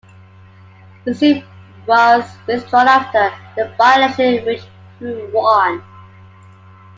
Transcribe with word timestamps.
The 1.05 1.13
suit 1.13 1.43
was 1.85 2.23
withdrawn 2.47 2.87
after 2.87 3.29
the 3.55 3.71
by-election, 3.77 4.43
which 4.47 4.63
Prue 4.97 5.29
won. 5.31 5.83